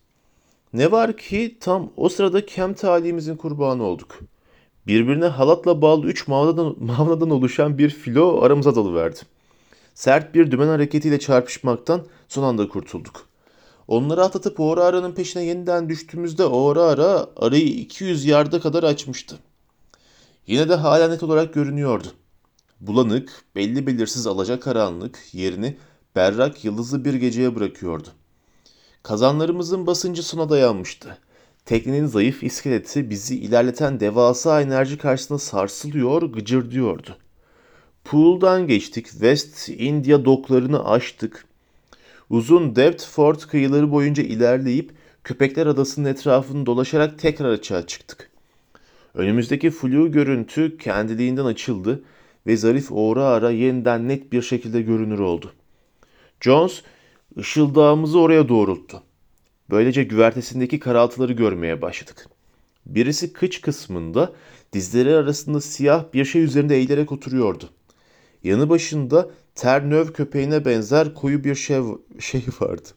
Ne 0.74 0.92
var 0.92 1.18
ki 1.18 1.58
tam 1.60 1.92
o 1.98 2.10
sırada 2.10 2.46
kem 2.46 2.74
talimizin 2.74 3.36
kurbanı 3.36 3.84
olduk. 3.84 4.20
Birbirine 4.88 5.26
halatla 5.26 5.82
bağlı 5.82 6.06
üç 6.06 6.28
mavnadan, 6.28 6.76
mavnadan 6.80 7.30
oluşan 7.30 7.78
bir 7.78 7.90
filo 7.90 8.42
aramıza 8.42 8.76
dalıverdi. 8.76 9.20
Sert 9.96 10.36
bir 10.36 10.52
dümen 10.52 10.68
hareketiyle 10.68 11.20
çarpışmaktan 11.20 12.06
son 12.28 12.44
anda 12.44 12.68
kurtulduk. 12.70 13.30
Onları 13.88 14.24
atlatıp 14.24 14.60
Oğra 14.60 14.84
Ara'nın 14.84 15.12
peşine 15.12 15.44
yeniden 15.44 15.90
düştüğümüzde 15.90 16.46
Oğra 16.46 16.84
Ara 16.84 17.28
arayı 17.38 17.68
200 17.68 18.26
yarda 18.26 18.60
kadar 18.60 18.84
açmıştı. 18.84 19.40
Yine 20.48 20.70
de 20.70 20.76
hala 20.76 21.08
net 21.08 21.24
olarak 21.24 21.54
görünüyordu. 21.54 22.08
Bulanık, 22.82 23.44
belli 23.56 23.88
belirsiz 23.88 24.28
alacakaranlık 24.28 25.20
yerini 25.34 25.78
berrak 26.16 26.66
yıldızlı 26.66 27.06
bir 27.06 27.14
geceye 27.14 27.56
bırakıyordu. 27.56 28.08
Kazanlarımızın 29.04 29.88
basıncı 29.88 30.24
sona 30.24 30.50
dayanmıştı. 30.50 31.18
Teknenin 31.66 32.06
zayıf 32.06 32.44
iskeleti 32.44 33.10
bizi 33.10 33.40
ilerleten 33.40 34.00
devasa 34.00 34.62
enerji 34.62 34.98
karşısında 34.98 35.40
sarsılıyor, 35.40 36.22
gıcırdıyordu. 36.22 37.18
Pool'dan 38.04 38.68
geçtik, 38.68 39.08
West 39.08 39.70
India 39.70 40.26
doklarını 40.26 40.90
aştık. 40.90 41.46
Uzun 42.30 42.76
Deptford 42.76 43.40
kıyıları 43.40 43.92
boyunca 43.92 44.24
ilerleyip 44.24 44.92
Köpekler 45.24 45.68
Adası'nın 45.68 46.10
etrafını 46.10 46.66
dolaşarak 46.66 47.20
tekrar 47.20 47.50
açığa 47.50 47.88
çıktık. 47.88 48.30
Önümüzdeki 49.14 49.72
flu 49.72 50.12
görüntü 50.12 50.78
kendiliğinden 50.78 51.46
açıldı 51.46 52.04
ve 52.48 52.58
zarif 52.58 52.92
oğra 52.92 53.24
ara 53.24 53.52
yeniden 53.52 54.08
net 54.08 54.32
bir 54.32 54.42
şekilde 54.42 54.82
görünür 54.82 55.20
oldu. 55.20 55.52
Jones 56.42 56.82
ışıldağımızı 57.38 58.20
oraya 58.20 58.50
doğrulttu. 58.50 59.04
Böylece 59.70 60.04
güvertesindeki 60.04 60.80
karaltıları 60.80 61.34
görmeye 61.34 61.82
başladık. 61.82 62.28
Birisi 62.86 63.34
kıç 63.34 63.62
kısmında 63.62 64.34
dizleri 64.74 65.16
arasında 65.16 65.62
siyah 65.62 66.06
bir 66.14 66.26
şey 66.26 66.44
üzerinde 66.44 66.76
eğilerek 66.76 67.12
oturuyordu. 67.12 67.70
Yanı 68.44 68.70
başında 68.70 69.30
Ternöv 69.56 70.14
köpeğine 70.14 70.66
benzer 70.66 71.14
koyu 71.14 71.44
bir 71.44 71.56
şey, 71.56 71.82
şey 72.20 72.44
vardı. 72.60 72.88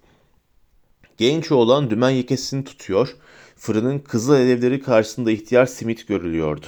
Genç 1.16 1.52
oğlan 1.52 1.90
dümen 1.90 2.10
yekesini 2.10 2.64
tutuyor, 2.64 3.16
fırının 3.56 3.98
kızıl 3.98 4.32
alevleri 4.32 4.80
karşısında 4.80 5.30
ihtiyar 5.30 5.66
simit 5.66 6.08
görülüyordu. 6.08 6.66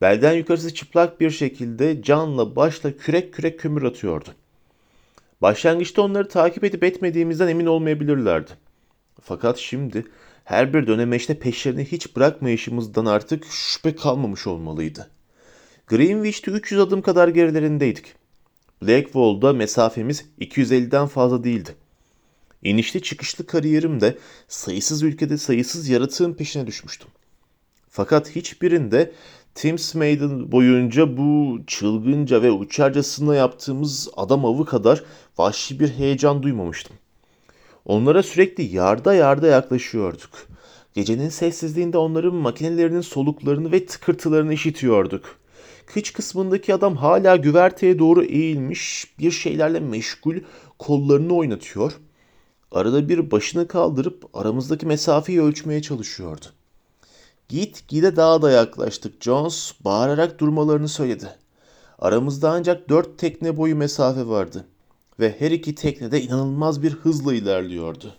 Belden 0.00 0.32
yukarısı 0.32 0.74
çıplak 0.74 1.20
bir 1.20 1.30
şekilde 1.30 2.02
canla 2.02 2.56
başla 2.56 2.96
kürek 2.96 3.34
kürek 3.34 3.60
kömür 3.60 3.82
atıyordu. 3.82 4.28
Başlangıçta 5.42 6.02
onları 6.02 6.28
takip 6.28 6.64
edip 6.64 6.84
etmediğimizden 6.84 7.48
emin 7.48 7.66
olmayabilirlerdi. 7.66 8.50
Fakat 9.20 9.58
şimdi 9.58 10.04
her 10.44 10.74
bir 10.74 10.86
dönemeçte 10.86 11.38
peşlerini 11.38 11.84
hiç 11.84 12.16
bırakmayışımızdan 12.16 13.06
artık 13.06 13.44
şüphe 13.50 13.96
kalmamış 13.96 14.46
olmalıydı. 14.46 15.10
Greenwich'te 15.86 16.50
300 16.50 16.80
adım 16.80 17.02
kadar 17.02 17.28
gerilerindeydik. 17.28 18.14
Blackwall'da 18.82 19.52
mesafemiz 19.52 20.24
250'den 20.40 21.06
fazla 21.06 21.44
değildi. 21.44 21.74
İnişli 22.62 23.02
çıkışlı 23.02 23.46
kariyerimde 23.46 24.18
sayısız 24.48 25.02
ülkede 25.02 25.38
sayısız 25.38 25.88
yaratığın 25.88 26.34
peşine 26.34 26.66
düşmüştüm. 26.66 27.08
Fakat 27.88 28.36
hiçbirinde 28.36 29.12
Thames 29.56 29.94
Maiden 29.94 30.52
boyunca 30.52 31.16
bu 31.16 31.58
çılgınca 31.66 32.42
ve 32.42 32.50
uçarcasına 32.50 33.34
yaptığımız 33.34 34.08
adam 34.16 34.44
avı 34.44 34.64
kadar 34.64 35.04
vahşi 35.38 35.80
bir 35.80 35.88
heyecan 35.88 36.42
duymamıştım. 36.42 36.96
Onlara 37.84 38.22
sürekli 38.22 38.76
yarda 38.76 39.14
yarda 39.14 39.46
yaklaşıyorduk. 39.46 40.30
Gecenin 40.94 41.28
sessizliğinde 41.28 41.98
onların 41.98 42.34
makinelerinin 42.34 43.00
soluklarını 43.00 43.72
ve 43.72 43.86
tıkırtılarını 43.86 44.54
işitiyorduk. 44.54 45.38
Kıç 45.86 46.12
kısmındaki 46.12 46.74
adam 46.74 46.96
hala 46.96 47.36
güverteye 47.36 47.98
doğru 47.98 48.24
eğilmiş, 48.24 49.14
bir 49.18 49.30
şeylerle 49.30 49.80
meşgul, 49.80 50.36
kollarını 50.78 51.34
oynatıyor. 51.34 51.92
Arada 52.72 53.08
bir 53.08 53.30
başını 53.30 53.68
kaldırıp 53.68 54.24
aramızdaki 54.34 54.86
mesafeyi 54.86 55.42
ölçmeye 55.42 55.82
çalışıyordu. 55.82 56.46
Git 57.48 57.88
gide 57.88 58.16
daha 58.16 58.42
da 58.42 58.50
yaklaştık. 58.50 59.22
Jones 59.22 59.72
bağırarak 59.80 60.38
durmalarını 60.38 60.88
söyledi. 60.88 61.28
Aramızda 61.98 62.50
ancak 62.50 62.88
dört 62.88 63.18
tekne 63.18 63.56
boyu 63.56 63.76
mesafe 63.76 64.26
vardı. 64.26 64.64
Ve 65.20 65.36
her 65.38 65.50
iki 65.50 65.74
tekne 65.74 66.12
de 66.12 66.22
inanılmaz 66.22 66.82
bir 66.82 66.92
hızla 66.92 67.34
ilerliyordu. 67.34 68.14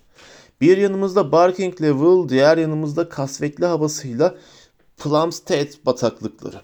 Bir 0.62 0.78
yanımızda 0.78 1.32
Barking 1.32 1.82
Level, 1.82 2.30
diğer 2.30 2.58
yanımızda 2.58 3.10
kasvetli 3.10 3.66
havasıyla 3.66 4.36
Plumstead 4.98 5.68
bataklıkları. 5.86 6.62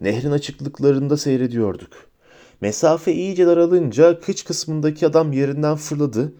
Nehrin 0.00 0.30
açıklıklarında 0.30 1.16
seyrediyorduk. 1.16 1.92
Mesafe 2.60 3.12
iyice 3.12 3.46
daralınca 3.46 4.20
kıç 4.20 4.44
kısmındaki 4.44 5.06
adam 5.06 5.32
yerinden 5.32 5.76
fırladı 5.76 6.32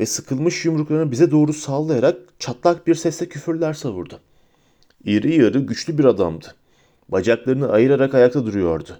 ve 0.00 0.06
sıkılmış 0.06 0.64
yumruklarını 0.64 1.10
bize 1.10 1.30
doğru 1.30 1.52
sallayarak 1.52 2.16
çatlak 2.38 2.86
bir 2.86 2.94
sesle 2.94 3.28
küfürler 3.28 3.72
savurdu. 3.72 4.20
İri 5.04 5.34
yarı 5.42 5.58
güçlü 5.58 5.98
bir 5.98 6.04
adamdı. 6.04 6.54
Bacaklarını 7.08 7.70
ayırarak 7.70 8.14
ayakta 8.14 8.46
duruyordu. 8.46 8.98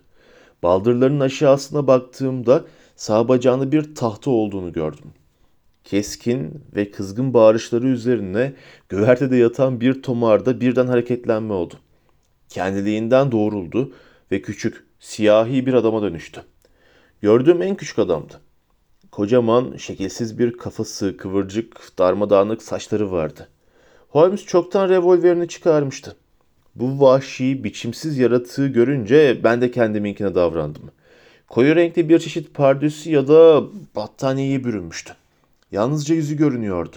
Baldırlarının 0.62 1.20
aşağısına 1.20 1.86
baktığımda 1.86 2.64
sağ 2.96 3.28
bacağında 3.28 3.72
bir 3.72 3.94
tahta 3.94 4.30
olduğunu 4.30 4.72
gördüm. 4.72 5.12
Keskin 5.84 6.64
ve 6.76 6.90
kızgın 6.90 7.34
bağırışları 7.34 7.86
üzerine 7.86 8.52
güvertede 8.88 9.36
yatan 9.36 9.80
bir 9.80 10.02
tomarda 10.02 10.60
birden 10.60 10.86
hareketlenme 10.86 11.52
oldu. 11.52 11.74
Kendiliğinden 12.48 13.32
doğruldu 13.32 13.92
ve 14.32 14.42
küçük, 14.42 14.84
siyahi 15.00 15.66
bir 15.66 15.74
adama 15.74 16.02
dönüştü. 16.02 16.42
Gördüğüm 17.22 17.62
en 17.62 17.74
küçük 17.74 17.98
adamdı. 17.98 18.40
Kocaman, 19.12 19.76
şekilsiz 19.76 20.38
bir 20.38 20.52
kafası, 20.52 21.16
kıvırcık, 21.16 21.98
darmadağınık 21.98 22.62
saçları 22.62 23.12
vardı. 23.12 23.48
Holmes 24.14 24.44
çoktan 24.44 24.88
revolverini 24.88 25.48
çıkarmıştı. 25.48 26.16
Bu 26.74 27.00
vahşi, 27.00 27.64
biçimsiz 27.64 28.18
yaratığı 28.18 28.68
görünce 28.68 29.40
ben 29.44 29.60
de 29.60 29.70
kendiminkine 29.70 30.34
davrandım. 30.34 30.90
Koyu 31.48 31.76
renkli 31.76 32.08
bir 32.08 32.18
çeşit 32.18 32.54
pardüsü 32.54 33.10
ya 33.10 33.28
da 33.28 33.62
battaniyeye 33.96 34.64
bürünmüştü. 34.64 35.14
Yalnızca 35.72 36.14
yüzü 36.14 36.36
görünüyordu. 36.36 36.96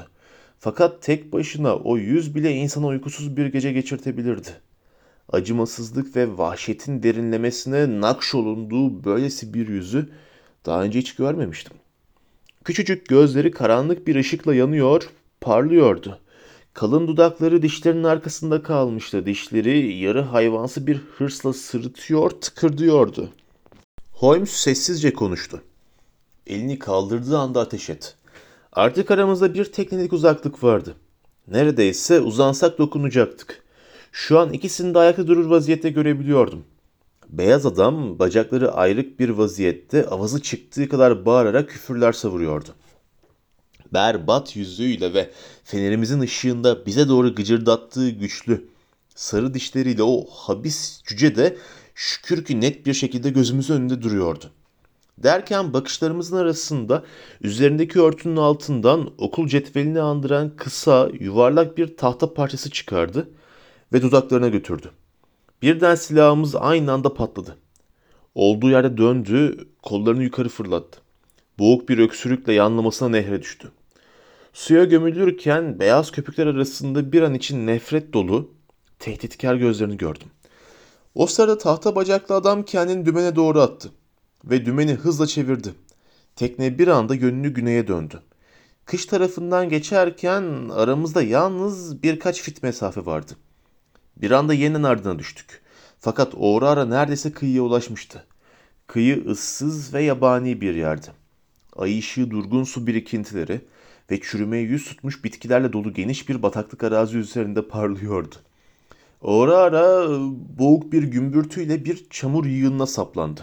Fakat 0.59 1.01
tek 1.01 1.33
başına 1.33 1.75
o 1.75 1.97
yüz 1.97 2.35
bile 2.35 2.51
insana 2.51 2.87
uykusuz 2.87 3.37
bir 3.37 3.45
gece 3.45 3.71
geçirtebilirdi. 3.71 4.49
Acımasızlık 5.31 6.15
ve 6.15 6.37
vahşetin 6.37 7.03
derinlemesine 7.03 8.01
nakşolunduğu 8.01 9.03
böylesi 9.03 9.53
bir 9.53 9.67
yüzü 9.67 10.09
daha 10.65 10.83
önce 10.83 10.99
hiç 10.99 11.15
görmemiştim. 11.15 11.73
Küçücük 12.63 13.07
gözleri 13.07 13.51
karanlık 13.51 14.07
bir 14.07 14.15
ışıkla 14.15 14.55
yanıyor, 14.55 15.09
parlıyordu. 15.41 16.19
Kalın 16.77 17.07
dudakları 17.07 17.61
dişlerinin 17.61 18.03
arkasında 18.03 18.63
kalmıştı. 18.63 19.25
Dişleri 19.25 19.93
yarı 19.93 20.21
hayvansı 20.21 20.87
bir 20.87 20.97
hırsla 21.17 21.53
sırıtıyor, 21.53 22.29
tıkırdıyordu. 22.29 23.29
Holmes 24.11 24.49
sessizce 24.49 25.13
konuştu. 25.13 25.61
Elini 26.47 26.79
kaldırdığı 26.79 27.37
anda 27.37 27.61
ateş 27.61 27.89
et. 27.89 28.15
Artık 28.73 29.11
aramızda 29.11 29.53
bir 29.53 29.65
teknelik 29.65 30.13
uzaklık 30.13 30.63
vardı. 30.63 30.95
Neredeyse 31.47 32.21
uzansak 32.21 32.77
dokunacaktık. 32.77 33.63
Şu 34.11 34.39
an 34.39 34.53
ikisini 34.53 34.93
de 34.93 34.99
ayakta 34.99 35.27
durur 35.27 35.45
vaziyette 35.45 35.89
görebiliyordum. 35.89 36.63
Beyaz 37.29 37.65
adam 37.65 38.19
bacakları 38.19 38.71
ayrık 38.71 39.19
bir 39.19 39.29
vaziyette 39.29 40.05
avazı 40.05 40.41
çıktığı 40.41 40.89
kadar 40.89 41.25
bağırarak 41.25 41.69
küfürler 41.69 42.11
savuruyordu 42.11 42.69
berbat 43.93 44.55
yüzüyle 44.55 45.13
ve 45.13 45.31
fenerimizin 45.63 46.19
ışığında 46.19 46.85
bize 46.85 47.07
doğru 47.07 47.35
gıcırdattığı 47.35 48.09
güçlü 48.09 48.67
sarı 49.15 49.53
dişleriyle 49.53 50.03
o 50.03 50.25
habis 50.29 51.01
cüce 51.03 51.35
de 51.35 51.57
şükür 51.95 52.45
ki 52.45 52.61
net 52.61 52.85
bir 52.85 52.93
şekilde 52.93 53.29
gözümüzün 53.29 53.73
önünde 53.73 54.01
duruyordu. 54.01 54.51
Derken 55.17 55.73
bakışlarımızın 55.73 56.37
arasında 56.37 57.03
üzerindeki 57.41 58.01
örtünün 58.01 58.35
altından 58.35 59.13
okul 59.17 59.47
cetvelini 59.47 60.01
andıran 60.01 60.55
kısa, 60.55 61.09
yuvarlak 61.19 61.77
bir 61.77 61.97
tahta 61.97 62.33
parçası 62.33 62.69
çıkardı 62.69 63.29
ve 63.93 64.01
dudaklarına 64.01 64.47
götürdü. 64.47 64.91
Birden 65.61 65.95
silahımız 65.95 66.55
aynı 66.55 66.91
anda 66.91 67.13
patladı. 67.13 67.57
Olduğu 68.35 68.69
yerde 68.69 68.97
döndü, 68.97 69.67
kollarını 69.81 70.23
yukarı 70.23 70.49
fırlattı. 70.49 70.99
Boğuk 71.59 71.89
bir 71.89 71.97
öksürükle 71.97 72.53
yanlamasına 72.53 73.09
nehre 73.09 73.41
düştü. 73.41 73.71
Suya 74.53 74.83
gömülürken 74.83 75.79
beyaz 75.79 76.11
köpükler 76.11 76.47
arasında 76.47 77.11
bir 77.11 77.21
an 77.21 77.33
için 77.33 77.67
nefret 77.67 78.13
dolu, 78.13 78.51
tehditkar 78.99 79.55
gözlerini 79.55 79.97
gördüm. 79.97 80.27
O 81.15 81.27
sırada 81.27 81.57
tahta 81.57 81.95
bacaklı 81.95 82.35
adam 82.35 82.63
kendini 82.63 83.05
dümene 83.05 83.35
doğru 83.35 83.61
attı 83.61 83.91
ve 84.45 84.65
dümeni 84.65 84.93
hızla 84.93 85.27
çevirdi. 85.27 85.73
Tekne 86.35 86.79
bir 86.79 86.87
anda 86.87 87.15
yönünü 87.15 87.53
güneye 87.53 87.87
döndü. 87.87 88.21
Kış 88.85 89.05
tarafından 89.05 89.69
geçerken 89.69 90.69
aramızda 90.69 91.21
yalnız 91.21 92.03
birkaç 92.03 92.41
fit 92.41 92.63
mesafe 92.63 93.05
vardı. 93.05 93.31
Bir 94.17 94.31
anda 94.31 94.53
yeniden 94.53 94.83
ardına 94.83 95.19
düştük. 95.19 95.61
Fakat 95.99 96.35
Oğra 96.35 96.85
neredeyse 96.85 97.31
kıyıya 97.31 97.61
ulaşmıştı. 97.61 98.25
Kıyı 98.87 99.25
ıssız 99.25 99.93
ve 99.93 100.03
yabani 100.03 100.61
bir 100.61 100.75
yerdi. 100.75 101.07
Ay 101.77 101.99
ışığı 101.99 102.31
durgun 102.31 102.63
su 102.63 102.87
birikintileri, 102.87 103.61
ve 104.11 104.21
çürümeye 104.21 104.63
yüz 104.63 104.85
tutmuş 104.85 105.23
bitkilerle 105.23 105.73
dolu 105.73 105.93
geniş 105.93 106.29
bir 106.29 106.43
bataklık 106.43 106.83
arazi 106.83 107.17
üzerinde 107.17 107.67
parlıyordu. 107.67 108.35
Ara 109.21 109.57
ara 109.57 110.09
boğuk 110.59 110.91
bir 110.91 111.03
gümbürtüyle 111.03 111.85
bir 111.85 112.09
çamur 112.09 112.45
yığınına 112.45 112.85
saplandı. 112.85 113.41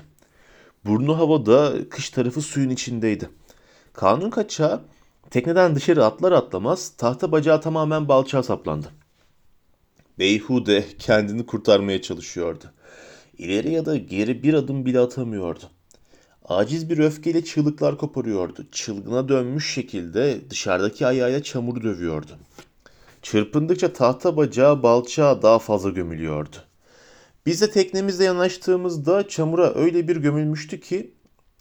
Burnu 0.85 1.18
havada, 1.18 1.88
kış 1.88 2.11
tarafı 2.11 2.40
suyun 2.40 2.70
içindeydi. 2.70 3.31
Kanun 3.92 4.31
kaçağı 4.31 4.85
tekneden 5.31 5.75
dışarı 5.75 6.05
atlar 6.05 6.33
atlamaz 6.33 6.92
tahta 6.97 7.33
bacağı 7.33 7.61
tamamen 7.61 8.09
balçağa 8.09 8.42
saplandı. 8.42 8.90
Beyhude 10.18 10.85
kendini 10.99 11.47
kurtarmaya 11.47 12.03
çalışıyordu. 12.03 12.64
İleri 13.38 13.73
ya 13.73 13.87
da 13.87 13.97
geri 13.97 14.42
bir 14.42 14.55
adım 14.55 14.87
bile 14.87 15.01
atamıyordu. 15.01 15.64
Aciz 16.48 16.90
bir 16.90 16.98
öfkeyle 16.98 17.44
çığlıklar 17.44 17.98
koparıyordu. 17.98 18.66
Çılgına 18.72 19.28
dönmüş 19.28 19.74
şekilde 19.74 20.50
dışarıdaki 20.50 21.07
ayağıyla 21.07 21.42
çamur 21.42 21.83
dövüyordu. 21.83 22.33
Çırpındıkça 23.22 23.92
tahta 23.92 24.37
bacağı 24.37 24.83
balçağa 24.83 25.42
daha 25.42 25.59
fazla 25.59 25.90
gömülüyordu. 25.90 26.57
Biz 27.46 27.61
de 27.61 27.70
teknemizle 27.70 28.24
yanaştığımızda 28.24 29.28
çamura 29.28 29.74
öyle 29.74 30.09
bir 30.09 30.16
gömülmüştü 30.16 30.80
ki 30.80 31.14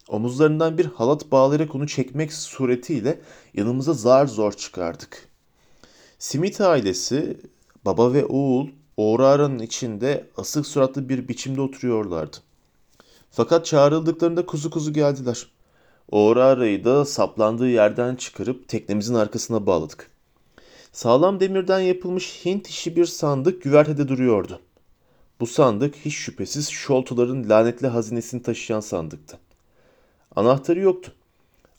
omuzlarından 0.08 0.78
bir 0.78 0.86
halat 0.86 1.32
bağlayarak 1.32 1.76
onu 1.76 1.88
çekmek 1.88 2.34
suretiyle 2.34 3.22
yanımıza 3.54 3.94
zar 3.94 4.28
zor 4.28 4.52
çıkardık. 4.52 5.30
Smith 6.20 6.62
ailesi, 6.62 7.38
baba 7.86 8.14
ve 8.14 8.26
oğul 8.26 8.68
Oğrara'nın 8.98 9.60
içinde 9.60 10.28
asık 10.38 10.68
suratlı 10.68 11.10
bir 11.10 11.28
biçimde 11.28 11.62
oturuyorlardı. 11.62 12.38
Fakat 13.36 13.66
çağrıldıklarında 13.66 14.46
kuzu 14.46 14.70
kuzu 14.70 14.94
geldiler. 14.94 15.48
Oğrara'yı 16.12 16.84
da 16.84 17.06
saplandığı 17.06 17.68
yerden 17.70 18.16
çıkarıp 18.16 18.68
teknemizin 18.68 19.14
arkasına 19.14 19.66
bağladık. 19.66 20.12
Sağlam 20.92 21.40
demirden 21.40 21.80
yapılmış 21.80 22.46
Hint 22.46 22.68
işi 22.68 22.96
bir 22.96 23.06
sandık 23.06 23.64
güvertede 23.64 24.08
duruyordu. 24.08 24.60
Bu 25.40 25.48
sandık 25.48 25.96
hiç 25.96 26.14
şüphesiz 26.14 26.70
Şoltuların 26.70 27.50
lanetli 27.50 27.88
hazinesini 27.88 28.42
taşıyan 28.42 28.80
sandıktı. 28.80 29.40
Anahtarı 30.36 30.80
yoktu 30.80 31.14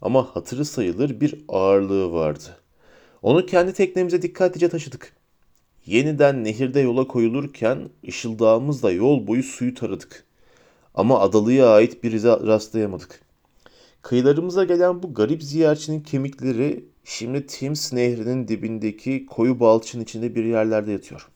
ama 0.03 0.29
hatırı 0.35 0.65
sayılır 0.65 1.21
bir 1.21 1.45
ağırlığı 1.49 2.13
vardı. 2.13 2.61
Onu 3.23 3.47
kendi 3.47 3.73
teknemize 3.73 4.23
dikkatlice 4.23 4.69
taşıdık. 4.69 5.17
Yeniden 5.87 6.45
nehirde 6.45 6.81
yola 6.81 7.09
koyulurken 7.09 7.89
ışıldağımızla 8.09 8.91
yol 8.91 9.27
boyu 9.27 9.43
suyu 9.43 9.75
taradık. 9.75 10.25
Ama 10.95 11.21
adalıya 11.21 11.69
ait 11.69 12.05
bir 12.05 12.23
rastlayamadık. 12.23 13.21
Kıyılarımıza 14.03 14.65
gelen 14.65 15.03
bu 15.03 15.15
garip 15.15 15.43
ziyaretçinin 15.43 16.01
kemikleri 16.01 16.85
şimdi 17.05 17.47
Thames 17.47 17.93
nehrinin 17.93 18.49
dibindeki 18.49 19.27
koyu 19.27 19.61
balçın 19.61 20.01
içinde 20.01 20.35
bir 20.35 20.45
yerlerde 20.45 20.93
yatıyor. 20.93 21.29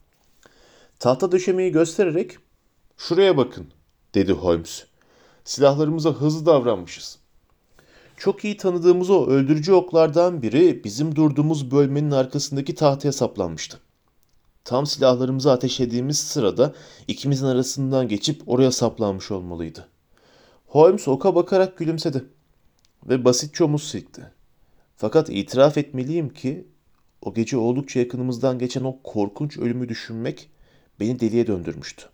Tahta 0.99 1.33
döşemeyi 1.33 1.73
göstererek 1.73 2.37
şuraya 2.97 3.37
bakın 3.37 3.66
dedi 4.14 4.33
Holmes. 4.33 4.85
Silahlarımıza 5.44 6.11
hızlı 6.11 6.47
davranmışız. 6.47 7.18
Çok 8.16 8.44
iyi 8.44 8.57
tanıdığımız 8.57 9.11
o 9.11 9.27
öldürücü 9.27 9.73
oklardan 9.73 10.42
biri 10.42 10.85
bizim 10.85 11.16
durduğumuz 11.16 11.71
bölmenin 11.71 12.11
arkasındaki 12.11 12.75
tahtaya 12.75 13.12
saplanmıştı. 13.12 13.81
Tam 14.68 14.87
silahlarımızı 14.87 15.52
ateşlediğimiz 15.52 16.18
sırada 16.18 16.74
ikimizin 17.07 17.46
arasından 17.46 18.09
geçip 18.09 18.42
oraya 18.48 18.70
saplanmış 18.70 19.31
olmalıydı. 19.31 19.88
Holmes 20.66 21.09
oka 21.09 21.35
bakarak 21.35 21.78
gülümsedi 21.78 22.24
ve 23.09 23.24
basitçe 23.24 23.64
omuz 23.64 23.88
silkti. 23.90 24.33
Fakat 24.96 25.31
itiraf 25.31 25.78
etmeliyim 25.78 26.28
ki 26.28 26.68
o 27.22 27.35
gece 27.35 27.57
oldukça 27.57 28.00
yakınımızdan 28.00 28.59
geçen 28.59 28.85
o 28.85 29.02
korkunç 29.02 29.59
ölümü 29.59 29.88
düşünmek 29.88 30.50
beni 31.00 31.20
deliye 31.20 31.46
döndürmüştü. 31.46 32.04